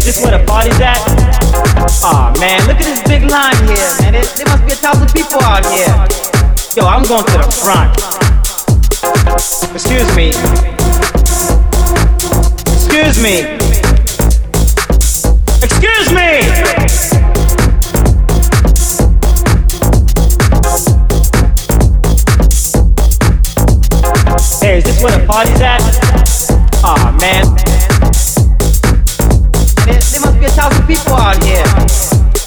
[0.00, 0.96] is this where the party's at?
[2.02, 4.12] Aw, oh, man, look at this big line here, man.
[4.16, 5.92] There, there must be a thousand people out here.
[6.74, 7.92] Yo, I'm going to the front.
[9.74, 10.32] Excuse me.
[12.72, 13.60] Excuse me.
[15.60, 16.40] Excuse me!
[24.60, 25.82] Hey, is this where the party's at?
[26.84, 27.89] Aw, oh, man.
[30.10, 31.64] There, must be a thousand people out here.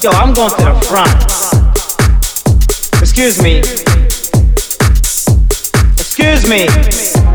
[0.02, 1.24] Yo, I'm going to the front.
[3.02, 3.60] Excuse me.
[5.98, 7.33] Excuse me.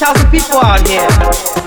[0.00, 1.63] 100,000 people out here.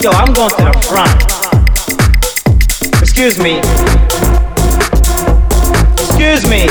[0.00, 1.22] Yo, I'm going to the front.
[3.02, 3.58] Excuse me.
[5.98, 6.68] Excuse me.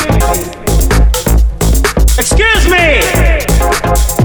[2.17, 4.16] Excuse me!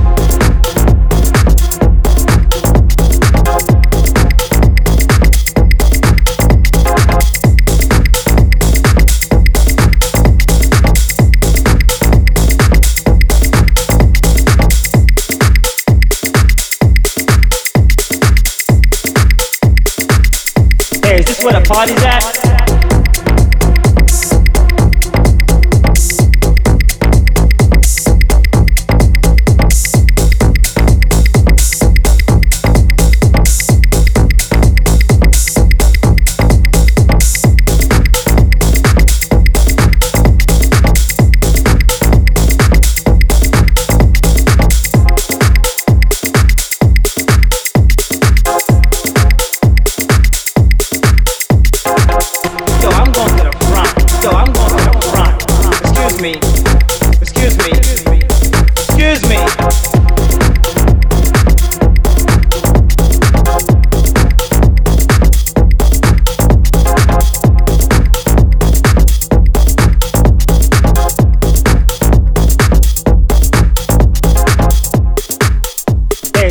[21.73, 22.42] Party's at?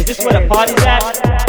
[0.03, 1.40] This where the party's at.